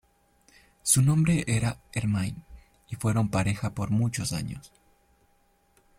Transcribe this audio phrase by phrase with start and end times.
[0.81, 2.37] Su nombre era Hermine
[2.89, 4.71] y fueron pareja por muchos años.